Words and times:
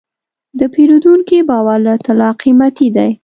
د 0.59 0.61
پیرودونکي 0.73 1.37
باور 1.49 1.79
له 1.87 1.93
طلا 2.05 2.29
قیمتي 2.41 2.87
دی. 2.95 3.09